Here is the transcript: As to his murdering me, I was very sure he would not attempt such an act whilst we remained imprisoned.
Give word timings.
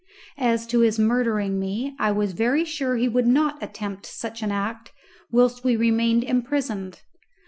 As 0.39 0.65
to 0.65 0.79
his 0.79 0.97
murdering 0.97 1.59
me, 1.59 1.95
I 1.99 2.11
was 2.11 2.33
very 2.33 2.65
sure 2.65 2.95
he 2.95 3.07
would 3.07 3.27
not 3.27 3.61
attempt 3.61 4.07
such 4.07 4.41
an 4.41 4.51
act 4.51 4.91
whilst 5.29 5.63
we 5.63 5.75
remained 5.75 6.23
imprisoned. 6.23 7.01